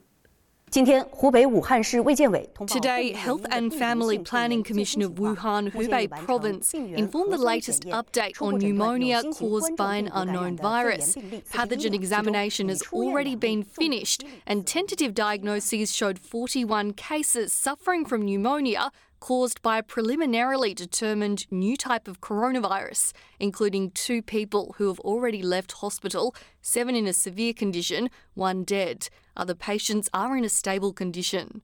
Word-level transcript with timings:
Today, 2.68 3.14
Health 3.14 3.46
and 3.50 3.73
Family 3.73 4.20
Planning 4.20 4.64
Commission 4.64 5.02
of 5.02 5.14
Wuhan, 5.14 5.72
Hubei 5.72 6.10
Province, 6.26 6.73
informed 6.73 7.32
the 7.32 7.38
latest 7.38 7.86
update 7.86 8.42
on 8.42 8.58
pneumonia 8.58 9.23
caused 9.34 9.78
by 9.78 9.95
an 9.95 10.10
unknown 10.14 10.58
virus. 10.58 11.16
Pathogen 11.16 11.94
examination 11.94 12.68
has 12.68 12.84
already 12.92 13.36
been 13.36 13.64
finished, 13.64 14.26
and 14.45 14.68
tentative 14.68 15.14
diagnoses 15.14 15.95
showed 15.95 16.20
41 16.20 16.94
cases 16.94 17.54
suffering 17.54 18.04
from 18.04 18.26
pneumonia 18.26 18.92
caused 19.20 19.62
by 19.62 19.80
a 19.80 19.84
preliminarily 19.84 20.73
determined 20.73 21.48
new 21.50 21.76
type 21.76 22.08
of 22.08 22.22
coronavirus, 22.22 23.14
including 23.40 23.92
two 23.92 24.22
people 24.22 24.76
who 24.78 24.88
have 24.88 25.00
already 25.00 25.42
left 25.42 25.72
hospital, 25.72 26.36
seven 26.62 26.95
in 26.95 27.08
a 27.08 27.14
severe 27.14 27.54
condition, 27.54 28.10
one 28.36 28.64
dead. 28.64 29.10
Other 29.44 29.56
patients 29.56 30.02
are 30.02 30.38
in 30.40 30.44
a 30.44 30.50
stable 30.50 30.94
condition. 31.04 31.60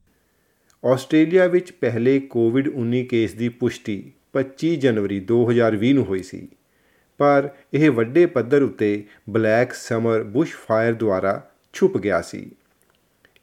Australia 0.86 1.48
ਵਿੱਚ 1.48 1.72
ਪਹਿਲੇ 1.72 2.20
ਕੋਵਿਡ-19 2.20 3.04
case 3.04 3.34
ਦੀ 3.34 3.50
ਪੁਸ਼ਟੀ 3.50 4.14
25 4.34 4.76
ਜਨਵਰੀ 4.76 5.26
2020 5.32 5.94
ਨੂੰ 5.94 6.06
ਹੋਈ 6.06 6.24
ਸੀ। 6.24 6.48
ਪਰ 7.18 7.50
ਇਹ 7.74 7.92
ਵੱਡੇ 7.92 8.26
ਪੱਧਰ 8.26 8.62
ਉੱਤੇ 8.62 9.04
ਬਲੈਕ 9.30 9.74
ਸਮਰ 9.74 10.24
ਬੁਸ਼ 10.24 10.56
ਫਾਇਰ 10.56 10.94
ਦੁਆਰਾ 10.94 11.52
ਛੁਪ 11.74 11.98
ਗਿਆ 11.98 12.22
ਸੀ। 12.22 12.52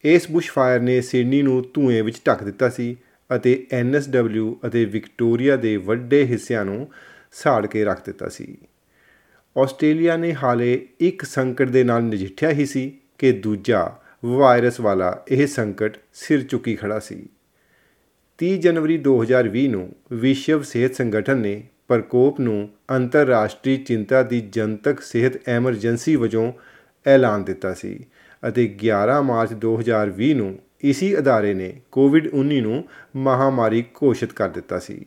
ਇਸ 0.05 0.31
ਬੁਸ਼ 0.31 0.51
ਫਾਇਰ 0.51 0.81
ਨੇ 0.81 1.01
ਸਿਡਨੀ 1.01 1.43
ਨੂੰ 1.43 1.65
ਧੂਏ 1.75 2.01
ਵਿੱਚ 2.01 2.21
ਢੱਕ 2.27 2.45
ਦਿੱਤਾ 2.45 2.69
ਸੀ 2.69 2.97
ਅਤੇ 3.37 3.67
ਐਨਐਸਡਬਲਿਊ 3.73 4.57
ਅਤੇ 4.67 4.85
ਵਿਕਟੋਰੀਆ 4.85 5.57
ਦੇ 5.57 5.77
ਵੱਡੇ 5.77 6.25
ਹਿੱਸਿਆਂ 6.25 6.65
ਨੂੰ 6.65 6.93
ਸਾੜ 7.33 7.67
ਕੇ 7.67 7.85
ਰੱਖ 7.85 8.07
ਦਿੱਤਾ 8.07 8.29
ਸੀ। 8.29 8.59
ਆਸਟ੍ਰੇਲੀਆ 9.59 10.17
ਨੇ 10.17 10.35
ਹਾਲੇ 10.35 10.89
ਇੱਕ 11.01 11.23
ਸੰਕਟ 11.23 11.69
ਦੇ 11.69 11.85
ਨਾਲ 11.85 12.03
ਨਜਿੱਠਿਆ 12.03 12.51
ਹੀ 12.51 12.67
ਸੀ 12.67 12.99
ਕਿ 13.19 13.33
ਦੂਜਾ 13.33 14.00
ਵਾਇਰਸ 14.23 14.81
ਵਾਲਾ 14.81 15.13
ਇਹ 15.31 15.47
ਸੰਕਟ 15.47 15.97
ਸਿਰ 16.13 16.43
ਚੁੱਕੀ 16.43 16.75
ਖੜਾ 16.77 16.99
ਸੀ 16.99 17.17
30 18.39 18.57
ਜਨਵਰੀ 18.59 18.99
2020 19.09 19.67
ਨੂੰ 19.69 19.89
ਵਿਸ਼ਵ 20.13 20.63
ਸਿਹਤ 20.63 20.95
ਸੰਗਠਨ 20.95 21.39
ਨੇ 21.39 21.63
ਪ੍ਰਕੋਪ 21.89 22.41
ਨੂੰ 22.41 22.69
ਅੰਤਰਰਾਸ਼ਟਰੀ 22.93 23.77
ਚਿੰਤਾ 23.77 24.23
ਦੀ 24.23 24.41
ਜਨਤਕ 24.55 25.01
ਸਿਹਤ 25.03 25.49
ਐਮਰਜੈਂਸੀ 25.49 26.17
ਵਜੋਂ 26.17 26.53
ਐਲਾਨ 27.07 27.45
ਦਿੱਤਾ 27.45 27.73
ਸੀ 27.75 27.99
ਅਤੇ 28.43 28.67
11 28.85 29.21
ਮਾਰਚ 29.23 29.55
2020 29.65 30.35
ਨੂੰ 30.35 30.55
ਇਸੀ 30.85 31.17
ਅਦਾਰੇ 31.19 31.55
ਨੇ 31.55 31.73
ਕੋਵਿਡ-19 31.93 32.61
ਨੂੰ 32.63 32.85
ਮਹਾਮਾਰੀ 33.17 33.85
ਘੋਸ਼ਿਤ 34.03 34.33
ਕਰ 34.33 34.49
ਦਿੱਤਾ 34.49 34.79
ਸੀ 34.79 35.05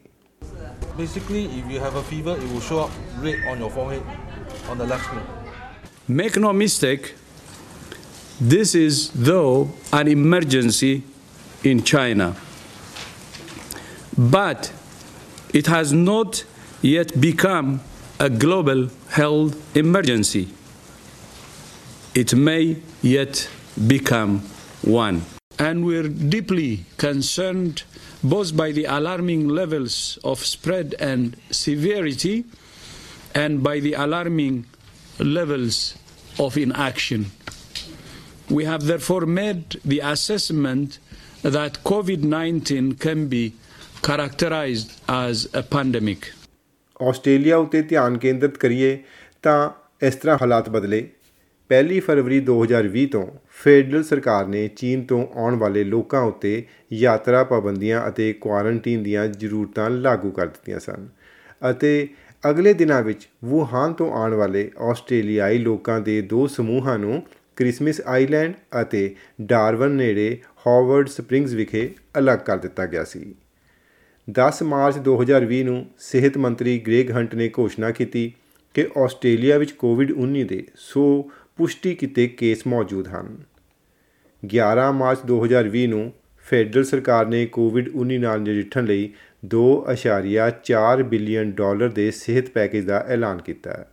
Basically, 0.97 1.39
if 1.59 1.69
you 1.71 1.79
have 1.79 1.95
a 1.95 2.01
fever, 2.03 2.33
it 2.33 2.49
will 2.49 2.61
show 2.61 2.79
up 2.79 2.97
red 3.19 3.45
on 3.51 3.61
your 3.61 3.69
forehead 3.71 4.03
on 4.69 4.77
the 4.77 4.85
left. 4.85 5.15
Make 6.09 6.35
no 6.37 6.51
mistake, 6.53 7.07
this 8.39 8.75
is, 8.75 9.09
though, 9.11 9.71
an 9.91 10.07
emergency 10.07 11.03
in 11.63 11.83
China. 11.83 12.35
But 14.17 14.71
it 15.53 15.67
has 15.67 15.93
not 15.93 16.43
yet 16.81 17.19
become 17.19 17.81
a 18.19 18.29
global 18.29 18.89
health 19.09 19.75
emergency. 19.75 20.49
It 22.15 22.35
may 22.35 22.77
yet 23.01 23.49
become 23.87 24.39
one. 24.81 25.23
And 25.59 25.85
we're 25.85 26.09
deeply 26.09 26.85
concerned 26.97 27.83
both 28.23 28.55
by 28.55 28.71
the 28.71 28.85
alarming 28.85 29.47
levels 29.47 30.17
of 30.23 30.39
spread 30.39 30.95
and 30.99 31.35
severity 31.51 32.45
and 33.35 33.63
by 33.63 33.79
the 33.79 33.93
alarming 33.93 34.65
levels 35.19 35.95
of 36.39 36.57
inaction. 36.57 37.31
We 38.49 38.65
have 38.65 38.83
therefore 38.83 39.25
made 39.25 39.79
the 39.85 39.99
assessment 40.01 40.99
that 41.43 41.83
COVID 41.83 42.23
19 42.23 42.95
can 42.95 43.27
be 43.27 43.53
characterized 44.01 44.91
as 45.07 45.47
a 45.53 45.63
pandemic. 45.63 46.25
Australia 47.01 47.57
ਉਤੇ 47.57 47.81
ਧਿਆਨ 47.81 48.17
ਕੇਂਦਰਿਤ 48.17 48.57
ਕਰੀਏ 48.57 48.97
ਤਾਂ 49.43 49.69
ਇਸ 50.01 50.15
ਤਰ੍ਹਾਂ 50.15 50.37
ਹਾਲਾਤ 50.41 50.69
ਬਦਲੇ 50.69 51.07
ਪਹਿਲੀ 51.69 51.99
ਫਰਵਰੀ 51.99 52.39
2020 52.49 53.05
ਤੋਂ 53.11 53.25
ਫੈਡਰਲ 53.63 54.03
ਸਰਕਾਰ 54.03 54.45
ਨੇ 54.47 54.67
ਚੀਨ 54.67 55.03
ਤੋਂ 55.03 55.25
ਆਉਣ 55.35 55.55
ਵਾਲੇ 55.55 55.83
ਲੋਕਾਂ 55.83 56.21
ਉੱਤੇ 56.21 56.63
ਯਾਤਰਾ 56.93 57.43
ਪਾਬੰਦੀਆਂ 57.43 58.07
ਅਤੇ 58.07 58.31
ਕੁਆਰੰਟਾਈਨ 58.41 59.03
ਦੀਆਂ 59.03 59.25
ਜ਼ਰੂਰਤਾਂ 59.27 59.89
ਲਾਗੂ 59.89 60.31
ਕਰ 60.31 60.47
ਦਿੱਤੀਆਂ 60.47 60.79
ਸਨ 60.79 61.07
ਅਤੇ 61.69 62.07
ਅਗਲੇ 62.43 62.73
ਦਿਨਾਂ 62.73 63.01
ਵਿੱਚ 63.03 63.27
ਵੂਹਾਨ 63.43 63.93
ਤੋਂ 63.93 64.11
ਆਉਣ 64.13 64.33
ਵਾਲੇ 64.33 64.69
ਆਸਟ੍ਰੇਲੀਆਈ 64.91 65.57
ਲੋਕਾਂ 65.57 65.99
ਦੇ 66.01 66.21
ਦੋ 66.21 66.47
ਸਮੂਹਾਂ 66.47 66.97
ਨੂੰ 66.99 67.21
ਕ੍ਰਿਸਮਸ 67.55 68.01
ਆਈਲੈਂਡ 68.05 68.53
ਅਤੇ 68.81 69.15
ਡਾਰਵਨ 69.41 69.91
ਨੇੜੇ 69.91 70.37
ਹਾਵਰਡ 70.67 71.07
ਸਪ੍ਰਿੰਗਸ 71.07 71.53
ਵਿਖੇ 71.53 71.89
ਅਲੱਗ 72.17 72.39
ਕਰ 72.39 72.57
ਦਿੱਤਾ 72.57 72.85
ਗਿਆ 72.85 73.03
ਸੀ। 73.03 73.35
10 74.29 74.63
ਮਾਰਚ 74.63 74.97
2020 74.97 75.63
ਨੂੰ 75.63 75.85
ਸਿਹਤ 75.99 76.37
ਮੰਤਰੀ 76.37 76.79
ਗ੍ਰੇਗ 76.79 77.11
ਹੰਟ 77.11 77.35
ਨੇ 77.35 77.49
ਘੋਸ਼ਣਾ 77.59 77.91
ਕੀਤੀ 77.91 78.33
ਕਿ 78.73 78.87
ਆਸਟ੍ਰੇਲੀਆ 78.97 79.57
ਵਿੱਚ 79.57 79.71
ਕੋਵਿਡ-19 79.71 80.43
ਦੇ 80.43 80.63
100 80.75 81.21
ਪੁਸ਼ਟੀ 81.57 81.95
ਕੀਤੇ 81.95 82.27
ਕੇਸ 82.27 82.67
ਮੌਜੂਦ 82.67 83.07
ਹਨ। 83.07 83.37
11 84.43 84.91
ਮਾਰਚ 84.91 85.19
2020 85.25 85.87
ਨੂੰ 85.87 86.13
ਫੈਡਰਲ 86.45 86.83
ਸਰਕਾਰ 86.83 87.25
ਨੇ 87.25 87.45
ਕੋਵਿਡ-19 87.45 88.19
ਨਾਲ 88.19 88.41
ਨਜਿੱਠਣ 88.41 88.85
ਲਈ 88.85 89.13
2.4 89.45 91.03
ਬਿਲੀਅਨ 91.03 91.51
ਡਾਲਰ 91.51 91.89
ਦੇ 91.89 92.11
ਸਿਹਤ 92.11 92.49
ਪੈਕੇਜ 92.49 92.85
ਦਾ 92.85 93.05
ਐਲਾਨ 93.07 93.41
ਕੀਤਾ। 93.41 93.85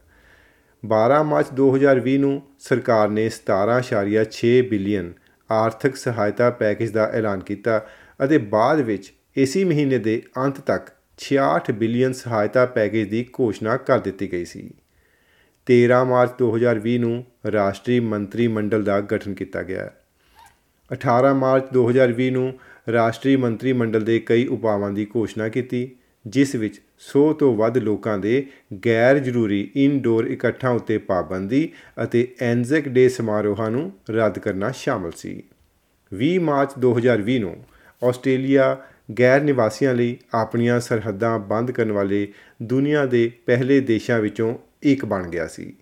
12 0.84 1.22
ਮਾਰਚ 1.22 1.46
2020 1.60 2.16
ਨੂੰ 2.18 2.42
ਸਰਕਾਰ 2.58 3.08
ਨੇ 3.08 3.28
17.6 3.28 4.52
ਬਿਲੀਅਨ 4.68 5.12
ਆਰਥਿਕ 5.50 5.96
ਸਹਾਇਤਾ 5.96 6.50
ਪੈਕੇਜ 6.50 6.90
ਦਾ 6.90 7.04
ਐਲਾਨ 7.14 7.40
ਕੀਤਾ 7.40 7.86
ਅਤੇ 8.24 8.38
ਬਾਅਦ 8.38 8.80
ਵਿੱਚ 8.80 9.12
ਇਸੇ 9.36 9.64
ਮਹੀਨੇ 9.64 9.98
ਦੇ 9.98 10.22
ਅੰਤ 10.36 10.60
ਤੱਕ 10.60 10.88
66 11.18 11.72
ਬਿਲੀਅਨ 11.72 12.12
ਸਹਾਇਤਾ 12.12 12.66
ਪੈਕੇਜ 12.66 13.08
ਦੀ 13.08 13.26
ਘੋਸ਼ਣਾ 13.40 13.76
ਕਰ 13.76 13.98
ਦਿੱਤੀ 13.98 14.32
ਗਈ 14.32 14.44
ਸੀ। 14.44 14.70
13 15.66 16.04
ਮਾਰਚ 16.04 16.30
2020 16.42 16.98
ਨੂੰ 16.98 17.24
ਰਾਸ਼ਟਰੀ 17.52 18.00
ਮੰਤਰੀ 18.00 18.48
ਮੰਡਲ 18.48 18.84
ਦਾ 18.84 19.00
ਗਠਨ 19.00 19.34
ਕੀਤਾ 19.34 19.62
ਗਿਆ। 19.62 19.90
18 20.90 21.34
ਮਾਰਚ 21.34 21.64
2020 21.72 22.30
ਨੂੰ 22.30 22.58
ਰਾਸ਼ਟਰੀ 22.92 23.36
ਮੰਤਰੀ 23.36 23.72
ਮੰਡਲ 23.72 24.00
ਦੇ 24.00 24.18
ਕਈ 24.18 24.46
ਉਪਾਵਾਂ 24.46 24.90
ਦੀ 24.90 25.06
ਘੋਸ਼ਣਾ 25.16 25.48
ਕੀਤੀ, 25.48 25.90
ਜਿਸ 26.26 26.54
ਵਿੱਚ 26.54 26.80
100 27.00 27.32
ਤੋਂ 27.32 27.56
ਵੱਧ 27.56 27.78
ਲੋਕਾਂ 27.78 28.18
ਦੇ 28.18 28.46
ਗੈਰ 28.86 29.18
ਜ਼ਰੂਰੀ 29.18 29.70
ਇਨਡੋਰ 29.76 30.24
ਇਕੱਠਾਂ 30.24 30.70
ਉੱਤੇ 30.70 30.98
ਪਾਬੰਦੀ 30.98 31.68
ਅਤੇ 32.04 32.28
ਐਨਜ਼ੈਕ 32.40 32.88
ਡੇ 32.88 33.08
ਸਮਾਰੋਹਾਂ 33.08 33.70
ਨੂੰ 33.70 33.92
ਰੱਦ 34.10 34.38
ਕਰਨਾ 34.38 34.70
ਸ਼ਾਮਲ 34.70 35.12
ਸੀ। 35.16 35.42
20 36.12 36.38
ਮਾਰਚ 36.38 36.70
2020 36.78 37.38
ਨੂੰ 37.38 37.56
ਆਸਟ੍ਰੇਲੀਆ 38.04 38.76
ਗੈਰ 39.18 39.40
ਨਿਵਾਸੀਆਂ 39.40 39.94
ਲਈ 39.94 40.16
ਆਪਣੀਆਂ 40.34 40.80
ਸਰਹੱਦਾਂ 40.80 41.38
ਬੰਦ 41.38 41.70
ਕਰਨ 41.70 41.92
ਵਾਲੇ 41.92 42.32
ਦੁਨੀਆ 42.62 43.06
ਦੇ 43.06 43.30
ਪਹਿਲੇ 43.46 43.80
ਦੇਸ਼ਾਂ 43.80 44.20
ਵਿੱਚੋਂ 44.20 44.58
ਇੱਕ 44.82 45.04
ਬਣ 45.04 45.28
ਗਿਆ 45.28 45.46
ਸੀ। 45.46 45.74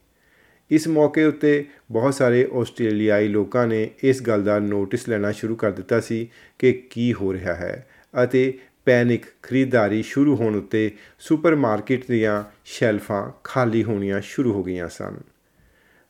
ਇਸ 0.70 0.88
ਮੌਕੇ 0.88 1.24
ਉੱਤੇ 1.24 1.64
ਬਹੁਤ 1.90 2.14
ਸਾਰੇ 2.14 2.48
ਆਸਟ੍ਰੇਲੀਆਈ 2.54 3.28
ਲੋਕਾਂ 3.28 3.66
ਨੇ 3.66 3.90
ਇਸ 4.02 4.22
ਗੱਲ 4.22 4.42
ਦਾ 4.42 4.58
ਨੋਟਿਸ 4.58 5.08
ਲੈਣਾ 5.08 5.32
ਸ਼ੁਰੂ 5.32 5.56
ਕਰ 5.56 5.70
ਦਿੱਤਾ 5.70 6.00
ਸੀ 6.00 6.28
ਕਿ 6.58 6.72
ਕੀ 6.90 7.12
ਹੋ 7.12 7.32
ਰਿਹਾ 7.32 7.54
ਹੈ 7.54 7.86
ਅਤੇ 8.24 8.58
ਪੈਨਿਕ 8.88 9.24
ਖਰੀਦਦਾਰੀ 9.42 10.02
ਸ਼ੁਰੂ 10.02 10.36
ਹੋਣ 10.36 10.54
ਉੱਤੇ 10.56 10.90
ਸੁਪਰਮਾਰਕੀਟ 11.18 12.04
ਦੀਆਂ 12.10 12.42
ਸ਼ੈਲਫਾਂ 12.64 13.32
ਖਾਲੀ 13.44 13.82
ਹੋਣੀਆਂ 13.84 14.20
ਸ਼ੁਰੂ 14.20 14.52
ਹੋ 14.52 14.62
ਗਈਆਂ 14.62 14.88
ਸਨ। 14.88 15.16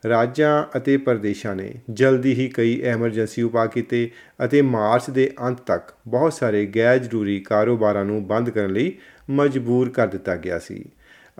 ਰਾਜਾਂ 0.08 0.78
ਅਤੇ 0.78 0.96
ਪ੍ਰਦੇਸ਼ਾਂ 0.96 1.56
ਨੇ 1.56 1.72
ਜਲਦੀ 1.90 2.34
ਹੀ 2.34 2.48
ਕਈ 2.48 2.80
ਐਮਰਜੈਂਸੀ 2.82 3.42
ਉਪਾਅ 3.42 3.66
ਕੀਤੇ 3.66 4.10
ਅਤੇ 4.44 4.62
ਮਾਰਚ 4.62 5.10
ਦੇ 5.10 5.30
ਅੰਤ 5.42 5.60
ਤੱਕ 5.60 5.92
ਬਹੁਤ 6.08 6.32
ਸਾਰੇ 6.32 6.64
ਗੈਰ 6.66 6.98
ਜ਼ਰੂਰੀ 6.98 7.40
ਕਾਰੋਬਾਰਾਂ 7.40 8.04
ਨੂੰ 8.04 8.26
ਬੰਦ 8.26 8.50
ਕਰਨ 8.50 8.72
ਲਈ 8.72 8.92
ਮਜਬੂਰ 9.30 9.90
ਕਰ 9.90 10.06
ਦਿੱਤਾ 10.06 10.36
ਗਿਆ 10.36 10.58
ਸੀ 10.58 10.84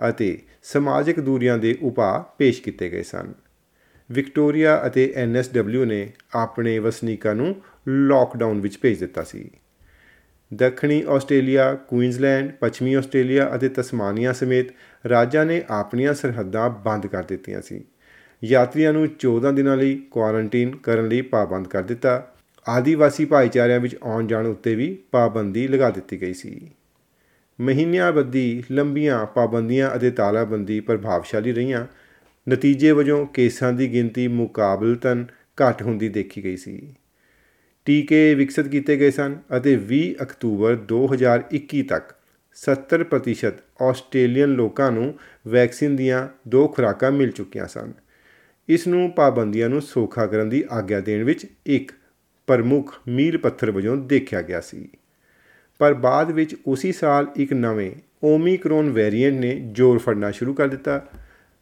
ਅਤੇ 0.09 0.37
ਸਮਾਜਿਕ 0.63 1.19
ਦੂਰੀਆਂ 1.19 1.57
ਦੇ 1.57 1.77
ਉਪਾਅ 1.81 2.35
ਪੇਸ਼ 2.37 2.61
ਕੀਤੇ 2.61 2.89
ਗਏ 2.89 3.03
ਸਨ। 3.03 3.33
ਵਿਕਟੋਰੀਆ 4.11 4.81
ਅਤੇ 4.87 5.13
ਐਨਐਸਡਬਲਿਊ 5.15 5.85
ਨੇ 5.85 6.11
ਆਪਣੇ 6.35 6.79
ਵਸਨੀਕਾਂ 6.79 7.35
ਨੂੰ 7.35 7.55
ਲਾਕਡਾਊਨ 7.87 8.61
ਵਿੱਚ 8.61 8.77
ਭੇਜ 8.81 8.99
ਦਿੱਤਾ 8.99 9.23
ਸੀ। 9.23 9.49
ਦੱਖਣੀ 10.53 11.03
ਆਸਟ੍ਰੇਲੀਆ, 11.09 11.73
ਕੁਈਨਜ਼ਲੈਂਡ, 11.75 12.51
ਪੱਛਮੀ 12.51 12.93
ਆਸਟ੍ਰੇਲੀਆ 12.93 13.51
ਅਤੇ 13.55 13.69
ਤਸਮਾਨੀਆ 13.69 14.33
ਸਮੇਤ 14.33 14.67
ਰਾਜਾਂ 15.07 15.45
ਨੇ 15.45 15.63
ਆਪਣੀਆਂ 15.69 16.13
ਸਰਹੱਦਾਂ 16.13 16.69
ਬੰਦ 16.69 17.07
ਕਰ 17.07 17.23
ਦਿੱਤੀਆਂ 17.23 17.61
ਸੀ। 17.61 17.83
ਯਾਤਰੀਆਂ 18.43 18.93
ਨੂੰ 18.93 19.07
14 19.07 19.51
ਦਿਨਾਂ 19.51 19.77
ਲਈ 19.77 20.01
ਕੁਆਰੰਟਾਈਨ 20.11 20.75
ਕਰਨ 20.75 21.07
ਲਈ 21.07 21.21
ਪਾਬੰਦ 21.21 21.67
ਕਰ 21.67 21.81
ਦਿੱਤਾ। 21.81 22.33
ਆਦੀਵਾਸੀ 22.69 23.25
ਭਾਈਚਾਰਿਆਂ 23.25 23.79
ਵਿੱਚ 23.79 23.95
ਆਉਣ 24.03 24.27
ਜਾਣ 24.27 24.47
ਉੱਤੇ 24.47 24.75
ਵੀ 24.75 24.97
ਪਾਬੰਦੀ 25.11 25.67
ਲਗਾ 25.67 25.89
ਦਿੱਤੀ 25.89 26.21
ਗਈ 26.21 26.33
ਸੀ। 26.33 26.71
ਮਹੀਨਿਆਂ 27.61 28.11
ਬੱਧੀ 28.11 28.63
ਲੰਬੀਆਂ 28.71 29.25
ਪਾਬੰਦੀਆਂ 29.25 29.95
ਅਤੇ 29.95 30.11
ਤਾਲਾਬੰਦੀ 30.11 30.79
ਪ੍ਰਭਾਵਸ਼ਾਲੀ 30.79 31.51
ਰਹੀਆਂ। 31.51 31.87
ਨਤੀਜੇ 32.49 32.91
ਵਜੋਂ 32.91 33.25
ਕੇਸਾਂ 33.25 33.73
ਦੀ 33.73 33.93
ਗਿਣਤੀ 33.93 34.27
ਮੁਕਾਬਲਤਨ 34.27 35.25
ਘੱਟ 35.61 35.83
ਹੁੰਦੀ 35.83 36.09
ਦੇਖੀ 36.09 36.43
ਗਈ 36.43 36.57
ਸੀ। 36.57 36.95
ਟੀਕੇ 37.89 38.35
ਵਿਕਸਿਤ 38.35 38.67
ਕੀਤੇ 38.67 38.97
ਗਏ 38.97 39.11
ਸਨ 39.11 39.37
ਅਤੇ 39.57 39.79
20 39.93 40.11
ਅਕਤੂਬਰ 40.21 40.77
2021 40.91 41.81
ਤੱਕ 41.81 42.15
70% 42.55 43.53
ਆਸਟ੍ਰੇਲੀਅਨ 43.81 44.49
ਲੋਕਾਂ 44.49 44.91
ਨੂੰ 44.91 45.19
ਵੈਕਸੀਨ 45.47 45.95
ਦੀਆਂ 45.95 46.27
ਦੋ 46.47 46.67
ਖੁਰਾਕਾਂ 46.67 47.11
ਮਿਲ 47.11 47.31
ਚੁੱਕੀਆਂ 47.31 47.65
ਸਨ। 47.65 47.93
ਇਸ 48.69 48.87
ਨੂੰ 48.87 49.11
ਪਾਬੰਦੀਆਂ 49.11 49.69
ਨੂੰ 49.69 49.81
ਸੌਖਾ 49.81 50.25
ਕਰਨ 50.25 50.49
ਦੀ 50.49 50.63
ਆਗਿਆ 50.71 50.99
ਦੇਣ 50.99 51.23
ਵਿੱਚ 51.23 51.45
ਇੱਕ 51.65 51.91
ਪ੍ਰਮੁੱਖ 52.47 52.99
ਮੀਲ 53.07 53.37
ਪੱਥਰ 53.37 53.71
ਵਜੋਂ 53.71 53.97
ਦੇਖਿਆ 53.97 54.41
ਗਿਆ 54.41 54.61
ਸੀ। 54.61 54.89
ਪਰ 55.79 55.93
ਬਾਅਦ 55.93 56.31
ਵਿੱਚ 56.31 56.55
ਉਸੇ 56.65 56.91
ਸਾਲ 56.91 57.27
ਇੱਕ 57.35 57.53
ਨਵੇਂ 57.53 57.91
ਓਮਿਕਰੋਨ 58.23 58.89
ਵੇਰੀਐਂਟ 58.89 59.39
ਨੇ 59.39 59.69
ਜ਼ੋਰ 59.71 59.97
ਫੜਨਾ 59.97 60.31
ਸ਼ੁਰੂ 60.31 60.53
ਕਰ 60.53 60.67
ਦਿੱਤਾ। 60.67 61.05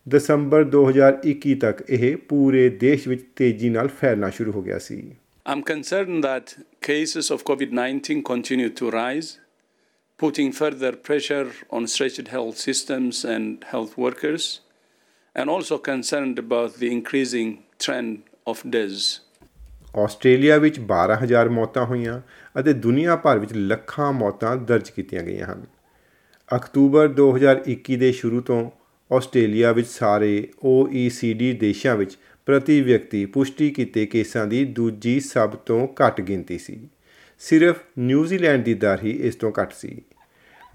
ਦਸੰਬਰ 0.09 0.63
2021 0.63 1.55
ਤੱਕ 1.55 1.83
ਇਹ 1.89 2.17
ਪੂਰੇ 2.17 2.69
ਦੇਸ਼ 2.69 3.07
ਵਿੱਚ 3.07 3.25
ਤੇਜ਼ੀ 3.35 3.69
ਨਾਲ 3.69 3.87
ਫੈਲਣਾ 3.87 4.29
ਸ਼ੁਰੂ 4.29 4.51
ਹੋ 4.51 4.61
ਗਿਆ 4.61 4.79
ਸੀ। 4.79 5.15
I'm 5.47 5.63
concerned 5.63 6.25
that 6.25 6.57
cases 6.81 7.31
of 7.31 7.45
COVID 7.45 7.71
19 7.71 8.21
continue 8.21 8.69
to 8.69 8.89
rise, 8.91 9.39
putting 10.19 10.51
further 10.51 10.91
pressure 10.91 11.51
on 11.69 11.87
stretched 11.87 12.27
health 12.27 12.57
systems 12.57 13.23
and 13.23 13.63
health 13.63 13.97
workers, 13.97 14.59
and 15.35 15.49
also 15.49 15.77
concerned 15.77 16.37
about 16.37 16.75
the 16.81 16.89
increasing 16.91 17.53
trend 17.79 18.17
of 18.45 18.63
deaths. 18.69 19.21
Australia 19.95 20.57
ਵਿੱਚ 20.57 20.79
12000 20.79 21.49
ਮੌਤਾਂ 21.49 21.85
ਹੋਈਆਂ 21.85 22.21
ਅਤੇ 22.59 22.73
ਦੁਨੀਆ 22.73 23.15
ਭਰ 23.15 23.39
ਵਿੱਚ 23.39 23.53
ਲੱਖਾਂ 23.53 24.11
ਮੌਤਾਂ 24.13 24.55
ਦਰਜ 24.57 24.89
ਕੀਤੀਆਂ 24.89 25.23
ਗਈਆਂ 25.23 25.47
ਹਨ 25.47 25.65
ਅਕਤੂਬਰ 26.55 27.13
2021 27.21 27.97
ਦੇ 27.97 28.11
ਸ਼ੁਰੂ 28.11 28.41
ਤੋਂ 28.41 28.71
ਆਸਟ੍ਰੇਲੀਆ 29.11 29.71
ਵਿੱਚ 29.71 29.87
ਸਾਰੇ 29.87 30.49
OECD 30.65 31.53
ਦੇਸ਼ਾਂ 31.59 31.95
ਵਿੱਚ 31.95 32.17
ਪ੍ਰਤੀ 32.47 32.81
ਵਿਅਕਤੀ 32.81 33.25
ਪੁਸ਼ਟੀ 33.25 33.69
ਕੀਤੇ 33.69 34.05
ਕੇਸਾਂ 34.05 34.45
ਦੀ 34.47 34.63
ਦੂਜੀ 34.65 35.19
ਸਭ 35.19 35.49
ਤੋਂ 35.49 35.87
ਘੱਟ 36.01 36.21
ਗਿਣਤੀ 36.21 36.57
ਸੀ। 36.57 36.79
ਸਿਰਫ 37.39 37.79
ਨਿਊਜ਼ੀਲੈਂਡ 37.99 38.63
ਦੀ 38.63 38.73
ਦਰ 38.73 38.99
ਹੀ 39.03 39.11
ਇਸ 39.11 39.35
ਤੋਂ 39.35 39.51
ਘੱਟ 39.61 39.73
ਸੀ। 39.73 40.01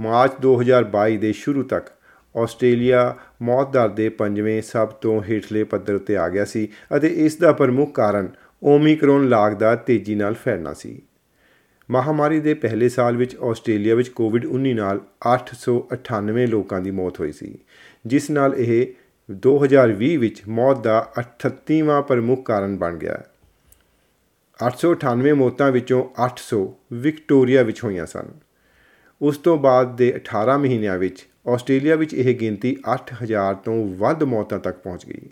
ਮਾਰਚ 0.01 0.33
2022 0.43 1.17
ਦੇ 1.17 1.33
ਸ਼ੁਰੂ 1.33 1.63
ਤੱਕ 1.63 1.87
ਆਸਟ੍ਰੇਲੀਆ 2.35 3.17
ਮੌਤ 3.43 3.73
ਦਰ 3.73 3.89
ਦੇ 3.89 4.09
ਪੰਜਵੇਂ 4.09 4.63
ਸਭ 4.63 4.89
ਤੋਂ 4.89 5.23
ਹੇਠਲੇ 5.23 5.65
ਪੱਧਰ 5.65 5.95
ਉੱਤੇ 5.95 6.17
ਆ 6.17 6.29
ਗਿਆ 6.29 6.45
ਸੀ 6.45 6.69
ਅਤੇ 6.97 7.09
ਇਸ 7.09 7.37
ਦਾ 7.37 7.53
ਪ੍ਰਮੁੱਖ 7.53 7.95
ਕਾਰਨ 7.95 8.29
ਓਮਿਕਰੋਨ 8.63 9.29
ਲਾਗ 9.29 9.53
ਦਾ 9.53 9.75
ਤੇਜ਼ੀ 9.77 10.15
ਨਾਲ 10.15 10.35
ਫੈਲਣਾ 10.35 10.73
ਸੀ। 10.73 11.01
ਮਹਾਮਾਰੀ 11.91 12.41
ਦੇ 12.41 12.55
ਪਹਿਲੇ 12.55 12.89
ਸਾਲ 12.89 13.17
ਵਿੱਚ 13.17 13.37
ਆਸਟ੍ਰੇਲੀਆ 13.37 13.95
ਵਿੱਚ 13.95 14.09
ਕੋਵਿਡ-19 14.09 14.75
ਨਾਲ 14.75 15.01
898 15.29 16.47
ਲੋਕਾਂ 16.47 16.81
ਦੀ 16.81 16.91
ਮੌਤ 16.91 17.21
ਹੋਈ 17.21 17.33
ਸੀ, 17.33 17.59
ਜਿਸ 18.07 18.31
ਨਾਲ 18.31 18.55
ਇਹ 18.55 18.87
2020 19.33 20.17
ਵਿੱਚ 20.17 20.43
ਮੌਤ 20.49 20.85
ਦਾ 20.85 21.13
38ਵਾਂ 21.19 22.03
ਪ੍ਰਮੁੱਖ 22.03 22.43
ਕਾਰਨ 22.43 22.79
ਬਣ 22.79 22.97
ਗਿਆ 22.97 23.23
898 24.69 25.33
ਮੌਤਾਂ 25.35 25.73
ਵਿੱਚੋਂ 25.73 26.05
800 26.25 26.75
ਵਿਕਟੋਰੀਆ 26.93 27.63
ਵਿੱਚ 27.63 27.85
ਹੋਈਆਂ 27.85 28.07
ਸਨ। 28.07 28.27
ਉਸ 29.23 29.39
ਤੋਂ 29.39 29.59
ਬਾਅਦ 29.59 29.97
ਦੇ 29.97 30.13
18 30.17 30.59
ਮਹੀਨਿਆਂ 30.59 30.99
ਵਿੱਚ 30.99 31.29
ਆਸਟ੍ਰੇਲੀਆ 31.49 31.97
ਵਿੱਚ 31.97 32.15
ਇਹ 32.15 32.35
ਗਿਣਤੀ 32.35 32.77
8000 32.95 33.55
ਤੋਂ 33.55 33.89
ਵੱਧ 33.89 34.23
ਮੌਤਾਂ 34.23 34.59
ਤੱਕ 34.59 34.79
ਪਹੁੰਚ 34.79 35.07
ਗਈ। 35.07 35.31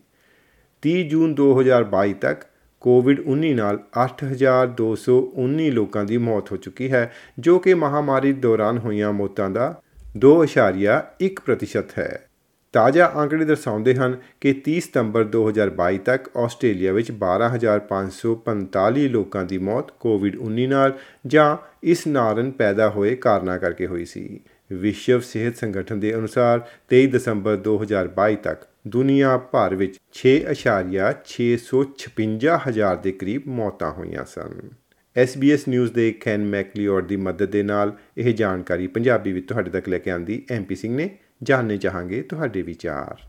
30 0.82 1.02
ਜੂਨ 1.02 1.34
2022 1.34 2.12
ਤੱਕ 2.12 2.42
ਕੋਵਿਡ-19 2.80 3.54
ਨਾਲ 3.54 3.78
8219 3.96 5.70
ਲੋਕਾਂ 5.70 6.04
ਦੀ 6.04 6.16
ਮੌਤ 6.16 6.52
ਹੋ 6.52 6.56
ਚੁੱਕੀ 6.56 6.92
ਹੈ, 6.92 7.12
ਜੋ 7.38 7.58
ਕਿ 7.58 7.74
ਮਹਾਮਾਰੀ 7.74 8.32
ਦੌਰਾਨ 8.32 8.78
ਹੋਈਆਂ 8.78 9.12
ਮੌਤਾਂ 9.12 9.50
ਦਾ 9.50 9.82
2.1% 10.16 11.98
ਹੈ। 11.98 12.29
ਤਾਜ਼ਾ 12.72 13.12
ਅੰਕੜੇ 13.16 13.44
ਦਰਸਾਉਂਦੇ 13.44 13.94
ਹਨ 13.94 14.18
ਕਿ 14.40 14.62
30 14.68 14.80
ਸਤੰਬਰ 14.80 15.28
2022 15.36 15.98
ਤੱਕ 15.98 16.36
ਆਸਟ੍ਰੇਲੀਆ 16.36 16.92
ਵਿੱਚ 16.92 17.12
12545 17.12 19.08
ਲੋਕਾਂ 19.08 19.44
ਦੀ 19.44 19.58
ਮੌਤ 19.58 19.90
ਕੋਵਿਡ-19 19.90 20.66
ਨਾਲ 20.66 20.98
ਜਾਂ 21.26 21.56
ਇਸ 21.82 22.06
ਨਾਰਨ 22.06 22.50
ਪੈਦਾ 22.50 22.90
ਹੋਏ 22.90 23.16
ਕਾਰਨਾਂ 23.16 23.58
ਕਰਕੇ 23.58 23.86
ਹੋਈ 23.86 24.04
ਸੀ। 24.04 24.40
ਵਿਸ਼ਵ 24.72 25.20
ਸਿਹਤ 25.20 25.56
ਸੰਗਠਨ 25.56 26.00
ਦੇ 26.00 26.14
ਅਨੁਸਾਰ 26.14 26.68
23 26.92 27.06
ਦਸੰਬਰ 27.06 27.56
2022 27.56 28.36
ਤੱਕ 28.36 28.68
ਦੁਨੀਆ 28.88 29.38
ਭਰ 29.38 29.74
ਵਿੱਚ 29.74 29.98
6.656 30.14 32.68
ਹਜ਼ਾਰ 32.68 32.96
ਦੇ 32.96 33.12
ਕਰੀਬ 33.12 33.42
ਮੌਤਾਂ 33.46 33.90
ਹੋਈਆਂ 33.90 34.24
ਸਨ। 34.24 34.68
SBS 35.16 35.58
ਨਿਊਜ਼ 35.68 35.92
ਦੇ 35.92 36.12
ਕੈਨ 36.12 36.44
ਮੈਕਲੀਓਰ 36.44 37.02
ਦੀ 37.02 37.16
ਮਦਦ 37.16 37.44
ਦੇ 37.44 37.62
ਨਾਲ 37.62 37.92
ਇਹ 38.18 38.34
ਜਾਣਕਾਰੀ 38.34 38.86
ਪੰਜਾਬੀ 38.86 39.32
ਵਿੱਚ 39.32 39.48
ਤੁਹਾਡੇ 39.48 39.70
ਤੱਕ 39.70 39.88
ਲੈ 39.88 39.98
ਕੇ 39.98 40.10
ਆਂਦੀ 40.10 40.46
ਐਮਪੀ 40.50 40.74
ਸਿੰਘ 40.74 40.96
ਨੇ। 40.96 41.18
ਜਾਣਨੇ 41.42 41.76
ਚਾਹਾਂਗੇ 41.76 42.22
ਤੁਹਾਡੇ 42.22 42.62
ਵਿਚਾਰ। 42.62 43.20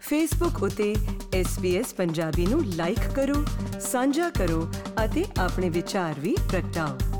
ਫੇਸਬੁੱਕ 0.00 0.62
ਉਤੇ 0.62 0.96
SBS 1.40 1.84
ਪੰਜਾਬੀ 1.96 2.46
ਨੂੰ 2.46 2.64
ਲਾਈਕ 2.64 3.00
ਕਰੋ, 3.16 3.44
ਸਾਂਝਾ 3.80 4.30
ਕਰੋ 4.30 4.68
ਅਤੇ 5.04 5.24
ਆਪਣੇ 5.38 5.70
ਵਿਚਾਰ 5.70 6.14
ਵੀ 6.20 6.36
ਪ੍ਰਗਟਾਓ। 6.50 7.11